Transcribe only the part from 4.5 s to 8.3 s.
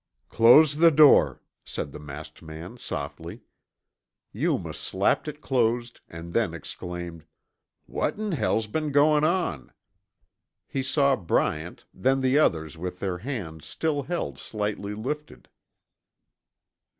slapped it closed and then exclaimed, "What